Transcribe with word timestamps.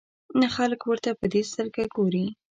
نه 0.41 0.47
خلک 0.55 0.81
ورته 0.85 1.09
په 1.19 1.25
دې 1.33 1.41
سترګه 1.51 1.83
ګوري. 1.95 2.25